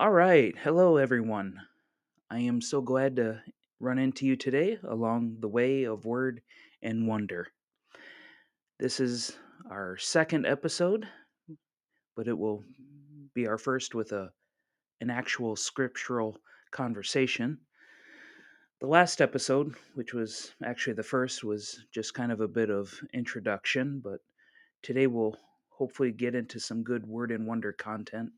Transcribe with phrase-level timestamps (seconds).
[0.00, 0.54] All right.
[0.62, 1.60] Hello, everyone.
[2.30, 3.42] I am so glad to
[3.80, 6.40] run into you today along the way of word
[6.80, 7.48] and wonder.
[8.78, 9.36] This is
[9.68, 11.08] our second episode,
[12.14, 12.62] but it will
[13.34, 14.30] be our first with a
[15.00, 16.38] an actual scriptural
[16.70, 17.58] conversation.
[18.80, 22.94] The last episode, which was actually the first, was just kind of a bit of
[23.12, 24.20] introduction, but
[24.80, 25.36] today we'll
[25.70, 28.30] hopefully get into some good word and wonder content.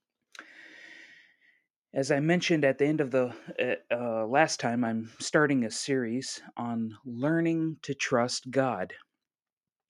[1.92, 5.70] As I mentioned at the end of the uh, uh, last time, I'm starting a
[5.72, 8.94] series on learning to trust God.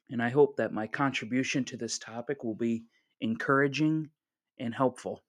[0.09, 2.85] And I hope that my contribution to this topic will be
[3.21, 4.09] encouraging
[4.59, 5.23] and helpful.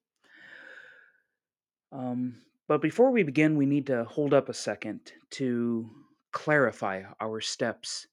[1.92, 2.38] Um,
[2.70, 5.90] but before we begin, we need to hold up a second to
[6.32, 8.08] clarify our steps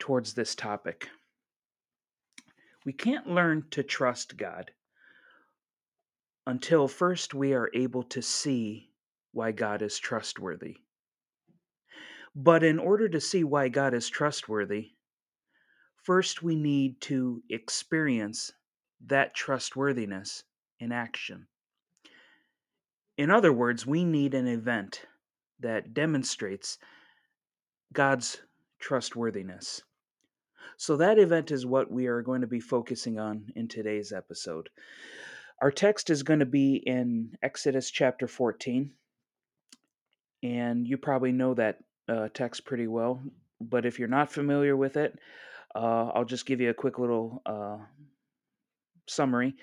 [0.00, 1.08] towards this topic.
[2.84, 4.72] We can't learn to trust God
[6.46, 8.90] until first we are able to see
[9.32, 10.76] why God is trustworthy.
[12.34, 14.92] But in order to see why God is trustworthy,
[16.02, 18.52] first we need to experience
[19.06, 20.44] that trustworthiness
[20.80, 21.46] in action.
[23.16, 25.06] In other words, we need an event
[25.60, 26.78] that demonstrates
[27.92, 28.40] God's
[28.80, 29.82] trustworthiness.
[30.76, 34.68] So, that event is what we are going to be focusing on in today's episode.
[35.62, 38.90] Our text is going to be in Exodus chapter 14.
[40.42, 43.22] And you probably know that uh, text pretty well.
[43.60, 45.18] But if you're not familiar with it,
[45.74, 47.78] uh, I'll just give you a quick little uh,
[49.06, 49.54] summary.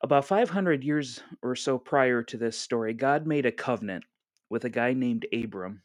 [0.00, 4.04] About 500 years or so prior to this story, God made a covenant
[4.48, 5.82] with a guy named Abram,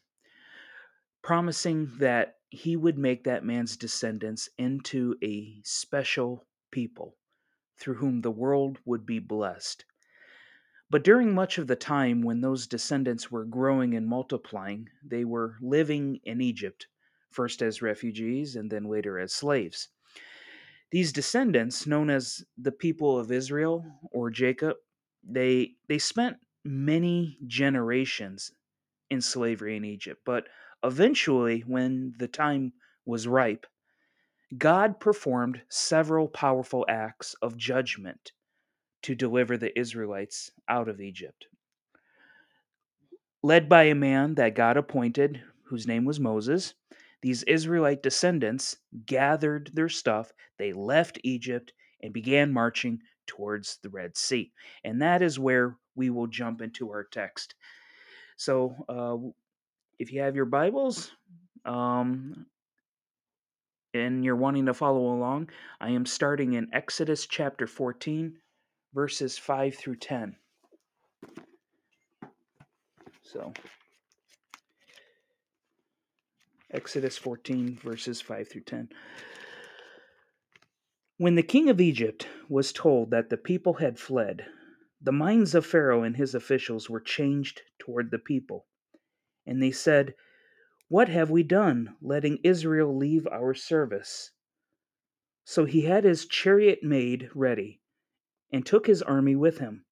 [1.22, 7.16] promising that he would make that man's descendants into a special people
[7.78, 9.84] through whom the world would be blessed.
[10.90, 15.56] But during much of the time when those descendants were growing and multiplying, they were
[15.60, 16.86] living in Egypt,
[17.30, 19.88] first as refugees and then later as slaves.
[20.90, 24.76] These descendants, known as the people of Israel or Jacob,
[25.22, 28.52] they they spent many generations
[29.10, 30.48] in slavery in Egypt, but
[30.82, 32.72] eventually when the time
[33.04, 33.66] was ripe,
[34.56, 38.32] God performed several powerful acts of judgment
[39.02, 41.46] to deliver the Israelites out of Egypt.
[43.42, 46.74] Led by a man that God appointed, whose name was Moses,
[47.20, 51.72] these Israelite descendants gathered their stuff, they left Egypt,
[52.02, 54.52] and began marching towards the Red Sea.
[54.84, 57.54] And that is where we will jump into our text.
[58.36, 59.16] So, uh,
[59.98, 61.10] if you have your Bibles,
[61.64, 62.46] um,
[63.94, 65.50] and you're wanting to follow along,
[65.80, 68.36] I am starting in Exodus chapter 14,
[68.94, 70.36] verses 5 through 10.
[73.22, 73.52] So,
[76.70, 78.88] Exodus 14, verses 5 through 10.
[81.16, 84.46] When the king of Egypt was told that the people had fled,
[85.00, 88.66] the minds of Pharaoh and his officials were changed toward the people.
[89.46, 90.14] And they said,
[90.88, 94.32] What have we done, letting Israel leave our service?
[95.44, 97.80] So he had his chariot made ready
[98.50, 99.84] and took his army with him.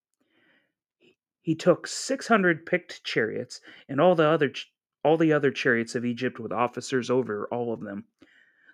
[1.42, 4.52] He took 600 picked chariots and all the other
[5.04, 8.06] all the other chariots of Egypt with officers over all of them.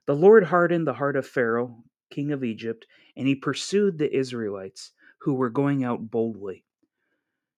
[0.06, 4.92] The Lord hardened the heart of Pharaoh, king of Egypt, and he pursued the Israelites
[5.18, 6.64] who were going out boldly.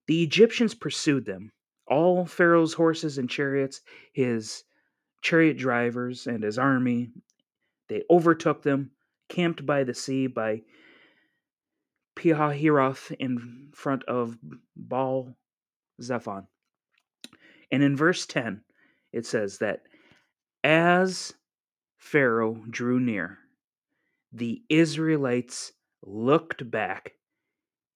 [0.07, 1.53] The Egyptians pursued them,
[1.87, 3.81] all Pharaoh's horses and chariots,
[4.13, 4.65] his
[5.23, 7.11] chariot drivers and his army.
[7.89, 8.93] They overtook them,
[9.29, 10.63] camped by the sea by
[12.17, 14.39] Pihahiroth in front of
[14.77, 15.35] Baal
[16.01, 16.47] Zephon.
[17.71, 18.63] And in verse 10,
[19.13, 19.83] it says that
[20.63, 21.35] as
[21.99, 23.39] Pharaoh drew near,
[24.33, 27.13] the Israelites looked back,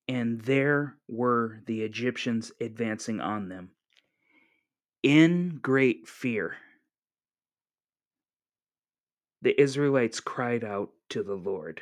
[0.07, 3.71] and there were the Egyptians advancing on them
[5.03, 6.55] in great fear.
[9.41, 11.81] The Israelites cried out to the Lord.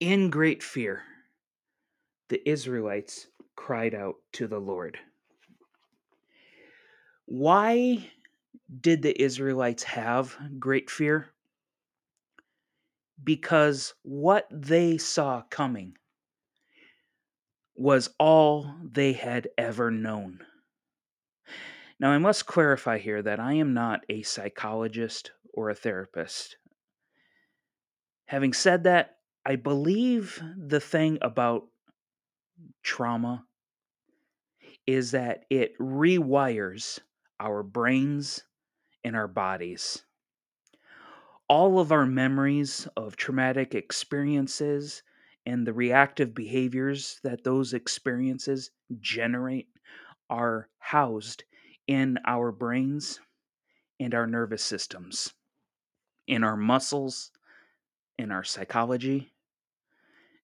[0.00, 1.02] In great fear,
[2.28, 4.98] the Israelites cried out to the Lord.
[7.26, 8.10] Why
[8.80, 11.28] did the Israelites have great fear?
[13.22, 15.96] Because what they saw coming
[17.76, 20.40] was all they had ever known.
[22.00, 26.56] Now, I must clarify here that I am not a psychologist or a therapist.
[28.26, 31.64] Having said that, I believe the thing about
[32.82, 33.44] trauma
[34.86, 37.00] is that it rewires
[37.40, 38.44] our brains
[39.02, 40.04] and our bodies.
[41.48, 45.02] All of our memories of traumatic experiences
[45.46, 49.68] and the reactive behaviors that those experiences generate
[50.28, 51.44] are housed
[51.88, 53.18] in our brains
[53.98, 55.32] and our nervous systems,
[56.28, 57.32] in our muscles,
[58.18, 59.32] in our psychology.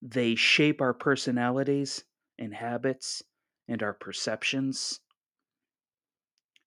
[0.02, 2.05] They shape our personalities
[2.38, 3.23] and habits
[3.69, 5.00] and our perceptions.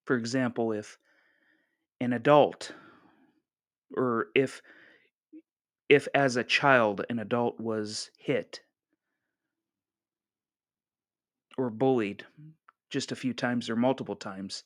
[0.06, 0.98] For example, if
[2.00, 2.72] an adult
[3.96, 4.62] or if
[5.90, 8.62] if as a child an adult was hit
[11.58, 12.26] or bullied
[12.90, 14.64] just a few times or multiple times,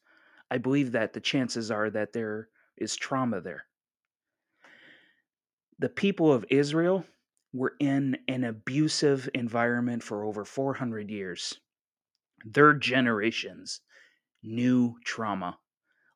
[0.50, 3.66] I believe that the chances are that there is trauma there.
[5.80, 7.06] The people of Israel
[7.54, 11.60] were in an abusive environment for over 400 years.
[12.46, 13.82] Their generations
[14.44, 15.60] knew trauma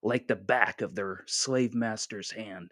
[0.01, 2.71] like the back of their slave master's hand.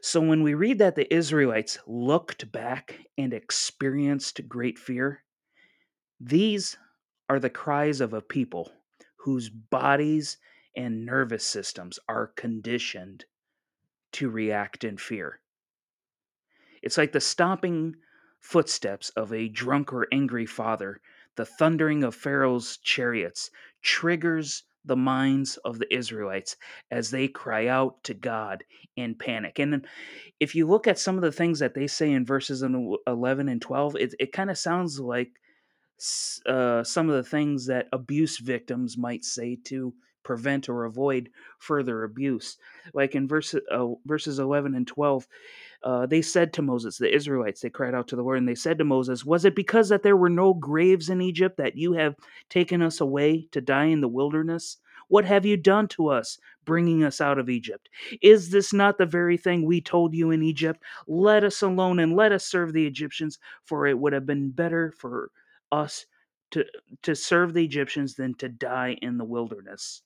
[0.00, 5.22] So when we read that the Israelites looked back and experienced great fear,
[6.18, 6.76] these
[7.30, 8.72] are the cries of a people
[9.18, 10.36] whose bodies
[10.74, 13.24] and nervous systems are conditioned
[14.10, 15.38] to react in fear.
[16.82, 17.94] It's like the stomping
[18.40, 21.00] footsteps of a drunk or angry father,
[21.36, 26.56] the thundering of Pharaoh's chariots triggers the minds of the Israelites
[26.90, 28.64] as they cry out to God
[28.96, 29.60] in panic.
[29.60, 29.86] And
[30.40, 33.62] if you look at some of the things that they say in verses 11 and
[33.62, 35.30] 12, it, it kind of sounds like
[36.46, 39.92] uh, some of the things that abuse victims might say to
[40.22, 42.56] prevent or avoid further abuse.
[42.94, 45.26] Like in verse, uh, verses 11 and 12,
[45.82, 48.54] uh, they said to Moses, the Israelites, they cried out to the Lord, and they
[48.54, 51.94] said to Moses, Was it because that there were no graves in Egypt that you
[51.94, 52.16] have
[52.48, 54.76] taken us away to die in the wilderness?
[55.08, 57.88] What have you done to us, bringing us out of Egypt?
[58.22, 60.80] Is this not the very thing we told you in Egypt?
[61.08, 64.92] Let us alone and let us serve the Egyptians, for it would have been better
[64.96, 65.32] for
[65.72, 66.06] us
[66.52, 66.64] to,
[67.02, 70.02] to serve the Egyptians than to die in the wilderness.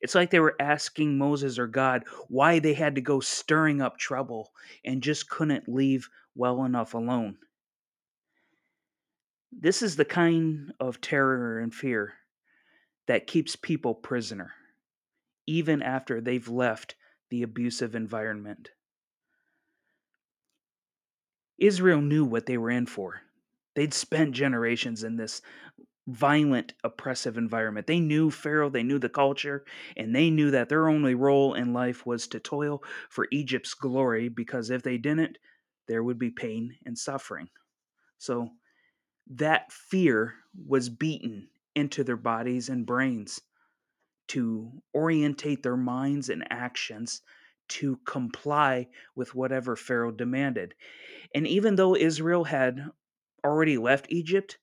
[0.00, 3.98] It's like they were asking Moses or God why they had to go stirring up
[3.98, 4.52] trouble
[4.84, 7.36] and just couldn't leave well enough alone.
[9.52, 12.14] This is the kind of terror and fear
[13.06, 14.52] that keeps people prisoner,
[15.46, 16.96] even after they've left
[17.30, 18.70] the abusive environment.
[21.58, 23.22] Israel knew what they were in for.
[23.74, 25.40] They'd spent generations in this
[26.06, 27.86] violent, oppressive environment.
[27.86, 29.64] They knew Pharaoh, they knew the culture,
[29.96, 34.28] and they knew that their only role in life was to toil for Egypt's glory
[34.28, 35.38] because if they didn't,
[35.88, 37.48] there would be pain and suffering.
[38.18, 38.50] So
[39.30, 40.34] that fear
[40.66, 43.40] was beaten into their bodies and brains
[44.28, 47.22] to orientate their minds and actions
[47.68, 50.74] to comply with whatever Pharaoh demanded.
[51.34, 52.90] And even though Israel had
[53.44, 54.58] already left Egypt,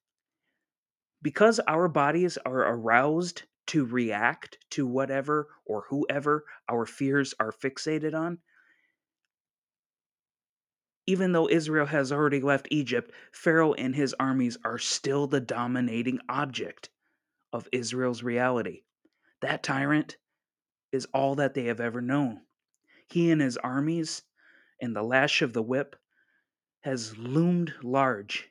[1.22, 8.14] because our bodies are aroused to react to whatever or whoever our fears are fixated
[8.14, 8.40] on,
[11.06, 16.20] even though Israel has already left Egypt, Pharaoh and his armies are still the dominating
[16.30, 16.89] object
[17.51, 18.84] of Israel's reality.
[19.42, 20.18] That tyrant
[20.92, 22.42] is all that they have ever known.
[23.08, 24.24] He and his armies
[24.82, 25.96] and the lash of the whip
[26.82, 28.49] has loomed large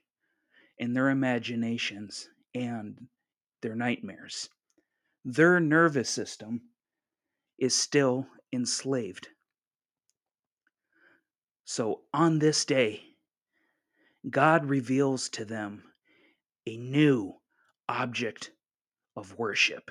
[0.78, 3.08] in their imaginations and
[3.62, 4.48] their nightmares.
[5.24, 6.62] Their nervous system
[7.58, 9.28] is still enslaved.
[11.64, 13.02] So on this day,
[14.30, 15.82] God reveals to them
[16.66, 17.34] a new
[17.88, 18.50] object
[19.16, 19.90] of worship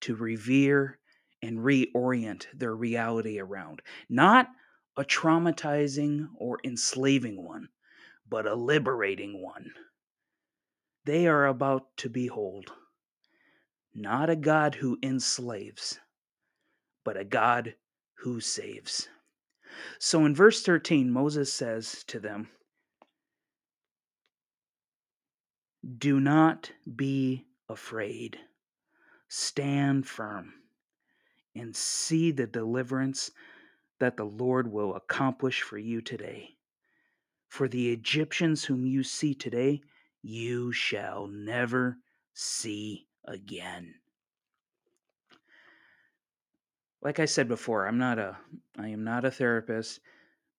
[0.00, 0.98] to revere
[1.42, 3.82] and reorient their reality around.
[4.08, 4.48] Not
[4.96, 7.68] a traumatizing or enslaving one,
[8.28, 9.72] but a liberating one.
[11.04, 12.72] They are about to behold
[13.94, 15.98] not a God who enslaves,
[17.04, 17.74] but a God
[18.14, 19.08] who saves.
[19.98, 22.48] So in verse 13, Moses says to them,
[25.98, 28.38] Do not be afraid.
[29.28, 30.52] Stand firm
[31.54, 33.30] and see the deliverance
[33.98, 36.56] that the Lord will accomplish for you today.
[37.48, 39.82] For the Egyptians whom you see today,
[40.22, 41.98] you shall never
[42.34, 43.94] see again.
[47.02, 48.36] Like I said before, I'm not a
[48.78, 50.00] I am not a therapist,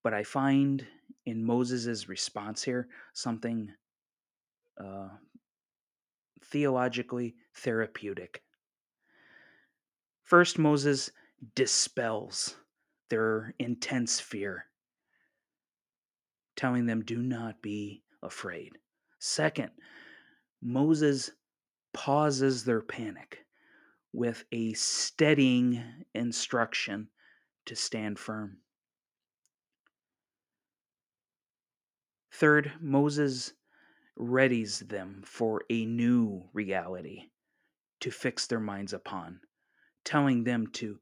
[0.03, 0.85] but I find
[1.25, 3.71] in Moses' response here something
[4.77, 5.07] uh,
[6.43, 8.43] theologically therapeutic.
[10.23, 11.11] First, Moses
[11.55, 12.55] dispels
[13.09, 14.65] their intense fear,
[16.55, 18.77] telling them, Do not be afraid.
[19.25, 19.71] Second,
[20.61, 21.31] Moses
[21.93, 23.45] pauses their panic
[24.11, 25.81] with a steadying
[26.13, 27.07] instruction
[27.65, 28.57] to stand firm.
[32.33, 33.53] Third, Moses
[34.19, 37.29] readies them for a new reality
[38.01, 39.39] to fix their minds upon,
[40.03, 40.99] telling them to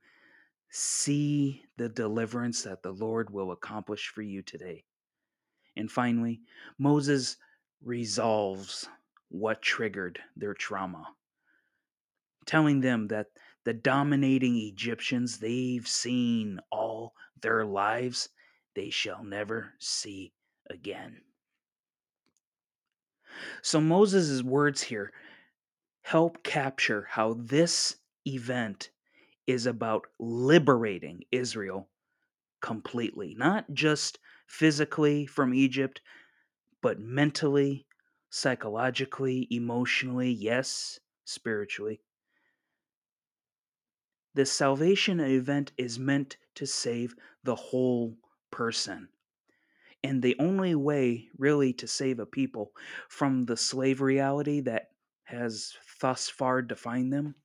[0.69, 4.85] see the deliverance that the Lord will accomplish for you today.
[5.75, 6.41] And finally,
[6.77, 7.37] Moses
[7.83, 8.87] resolves
[9.29, 11.07] what triggered their trauma,
[12.45, 13.27] telling them that
[13.63, 18.29] the dominating Egyptians they've seen all their lives,
[18.75, 20.33] they shall never see
[20.69, 21.21] again.
[23.61, 25.13] So Moses' words here
[26.01, 27.95] help capture how this
[28.27, 28.89] event
[29.47, 31.89] is about liberating Israel
[32.61, 36.01] completely, not just physically from Egypt,
[36.81, 37.85] but mentally,
[38.29, 42.01] psychologically, emotionally, yes, spiritually.
[44.33, 48.17] The salvation event is meant to save the whole
[48.49, 49.09] person.
[50.03, 52.71] And the only way, really, to save a people
[53.09, 54.91] from the slave reality that
[55.25, 57.35] has thus far defined them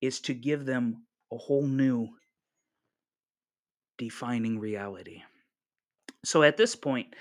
[0.00, 2.08] is to give them a whole new
[3.98, 5.22] defining reality.
[6.24, 7.14] So at this point,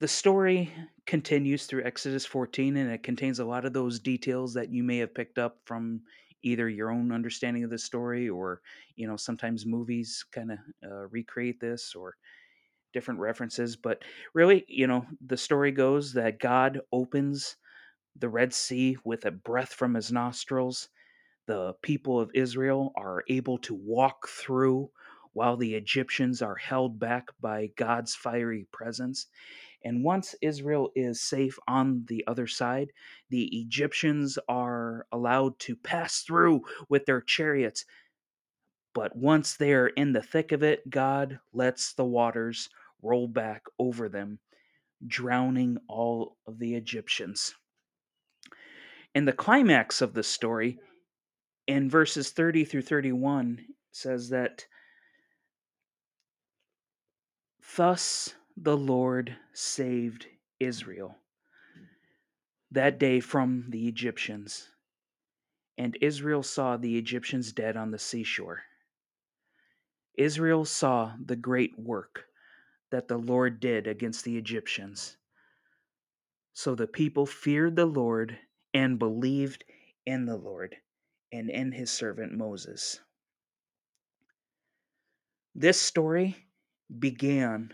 [0.00, 0.72] the story
[1.06, 4.98] continues through Exodus 14, and it contains a lot of those details that you may
[4.98, 6.02] have picked up from
[6.42, 8.60] either your own understanding of the story or,
[8.94, 12.14] you know, sometimes movies kind of uh, recreate this or
[12.92, 13.76] different references.
[13.76, 14.02] But
[14.34, 17.56] really, you know, the story goes that God opens
[18.16, 20.88] the Red Sea with a breath from his nostrils.
[21.46, 24.90] The people of Israel are able to walk through
[25.38, 29.28] while the Egyptians are held back by God's fiery presence.
[29.84, 32.90] And once Israel is safe on the other side,
[33.30, 37.84] the Egyptians are allowed to pass through with their chariots.
[38.92, 42.68] But once they're in the thick of it, God lets the waters
[43.00, 44.40] roll back over them,
[45.06, 47.54] drowning all of the Egyptians.
[49.14, 50.80] And the climax of the story
[51.68, 54.66] in verses 30 through 31 says that
[57.78, 60.26] thus the Lord saved
[60.58, 61.16] Israel
[62.72, 64.68] that day from the Egyptians.
[65.78, 68.62] And Israel saw the Egyptians dead on the seashore.
[70.16, 72.24] Israel saw the great work
[72.90, 75.16] that the Lord did against the Egyptians.
[76.54, 78.36] So the people feared the Lord
[78.74, 79.62] and believed
[80.04, 80.74] in the Lord
[81.30, 82.98] and in his servant Moses.
[85.54, 86.47] This story
[86.96, 87.72] began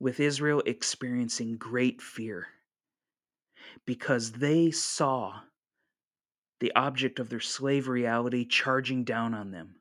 [0.00, 2.46] with Israel experiencing great fear
[3.84, 5.40] because they saw
[6.60, 9.76] the object of their slave reality charging down on them.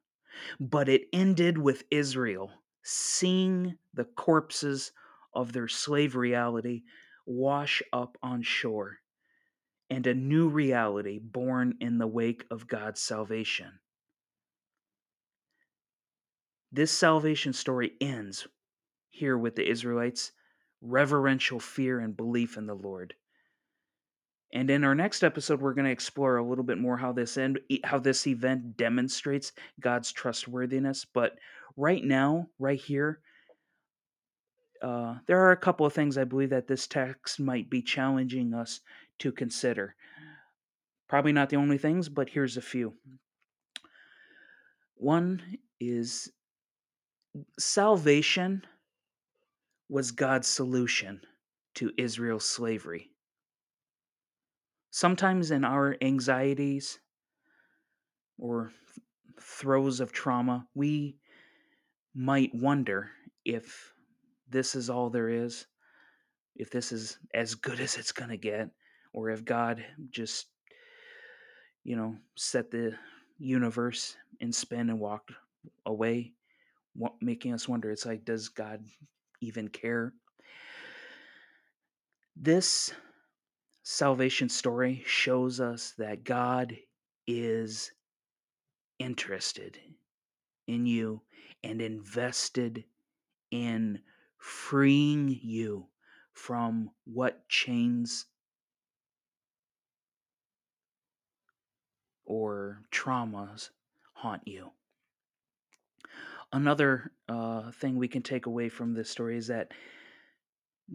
[0.59, 2.51] But it ended with Israel
[2.83, 4.91] seeing the corpses
[5.33, 6.83] of their slave reality
[7.25, 8.97] wash up on shore
[9.89, 13.79] and a new reality born in the wake of God's salvation.
[16.71, 18.47] This salvation story ends
[19.09, 20.31] here with the Israelites'
[20.81, 23.13] reverential fear and belief in the Lord.
[24.53, 27.37] And in our next episode, we're going to explore a little bit more how this
[27.37, 31.05] end, how this event demonstrates God's trustworthiness.
[31.05, 31.37] But
[31.75, 33.19] right now, right here,
[34.81, 38.53] uh, there are a couple of things I believe that this text might be challenging
[38.53, 38.81] us
[39.19, 39.95] to consider.
[41.07, 42.93] Probably not the only things, but here's a few.
[44.95, 45.41] One
[45.79, 46.31] is
[47.59, 48.63] salvation
[49.89, 51.21] was God's solution
[51.75, 53.09] to Israel's slavery.
[54.91, 56.99] Sometimes in our anxieties
[58.37, 58.71] or
[59.39, 61.17] throes of trauma, we
[62.15, 63.11] might wonder
[63.45, 63.93] if
[64.49, 65.67] this is all there is,
[66.55, 68.69] if this is as good as it's going to get,
[69.13, 70.47] or if God just,
[71.83, 72.93] you know, set the
[73.37, 75.31] universe in spin and walked
[75.85, 76.33] away,
[77.21, 77.91] making us wonder.
[77.91, 78.83] It's like, does God
[79.41, 80.13] even care?
[82.35, 82.93] This
[83.83, 86.77] salvation story shows us that God
[87.25, 87.91] is
[88.99, 89.79] interested
[90.67, 91.21] in you
[91.63, 92.83] and invested
[93.51, 93.99] in
[94.37, 95.87] freeing you
[96.33, 98.25] from what chains
[102.25, 103.69] or traumas
[104.13, 104.69] haunt you.
[106.53, 109.71] Another uh, thing we can take away from this story is that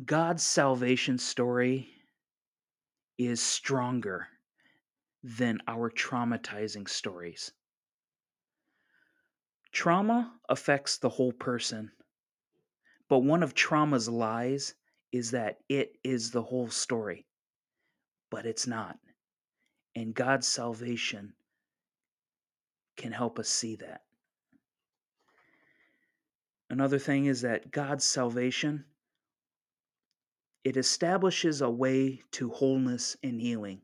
[0.05, 1.89] God's salvation story
[3.19, 4.29] is stronger
[5.23, 7.53] than our traumatizing stories.
[9.73, 11.91] Trauma affects the whole person,
[13.09, 14.75] but one of trauma's lies
[15.13, 17.27] is that it is the whole story,
[18.31, 18.99] but it's not.
[19.95, 21.35] And God's salvation
[22.97, 24.03] can help us see that.
[26.73, 28.87] Another thing is that God's salvation
[30.64, 33.83] it establishes a way to wholeness and healing.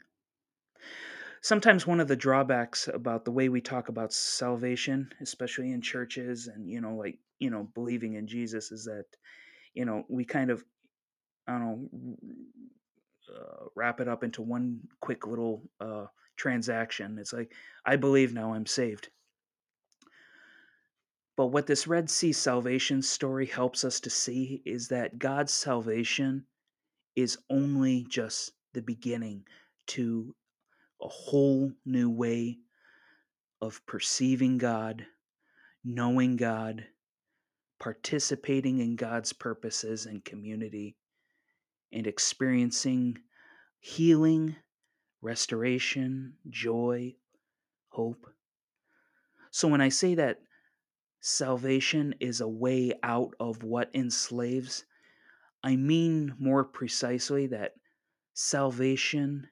[1.42, 6.46] Sometimes one of the drawbacks about the way we talk about salvation, especially in churches
[6.46, 9.04] and you know like, you know, believing in Jesus is that
[9.74, 10.64] you know, we kind of
[11.46, 12.16] I don't know
[13.36, 17.18] uh, wrap it up into one quick little uh, transaction.
[17.18, 17.52] It's like,
[17.84, 19.10] I believe now I'm saved.
[21.38, 26.46] But what this Red Sea salvation story helps us to see is that God's salvation
[27.14, 29.44] is only just the beginning
[29.86, 30.34] to
[31.00, 32.58] a whole new way
[33.60, 35.06] of perceiving God,
[35.84, 36.84] knowing God,
[37.78, 40.96] participating in God's purposes and community,
[41.92, 43.16] and experiencing
[43.78, 44.56] healing,
[45.22, 47.14] restoration, joy,
[47.90, 48.26] hope.
[49.52, 50.40] So when I say that
[51.20, 54.84] salvation is a way out of what enslaves,
[55.62, 57.74] I mean more precisely that
[58.34, 59.48] salvation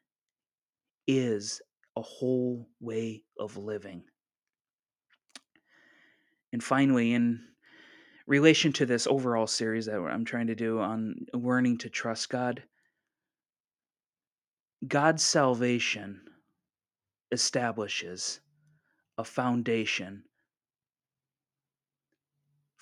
[1.06, 1.60] is
[1.96, 4.04] a whole way of living.
[6.52, 7.40] And finally, in
[8.26, 12.62] relation to this overall series that I'm trying to do on learning to trust God,
[14.86, 16.20] God's salvation
[17.32, 18.40] establishes
[19.18, 20.24] a foundation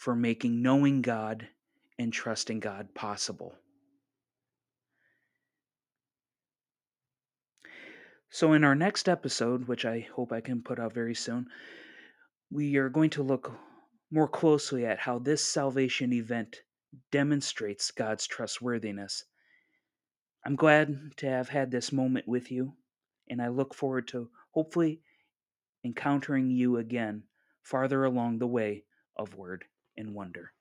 [0.05, 1.49] for making knowing God
[1.99, 3.55] and trusting God possible.
[8.29, 11.47] So, in our next episode, which I hope I can put out very soon,
[12.51, 13.51] we are going to look
[14.11, 16.61] more closely at how this salvation event
[17.11, 19.25] demonstrates God's trustworthiness.
[20.45, 22.75] I'm glad to have had this moment with you,
[23.31, 25.01] and I look forward to hopefully
[25.83, 27.23] encountering you again
[27.63, 28.85] farther along the way
[29.17, 29.65] of Word
[29.97, 30.53] and Wonder.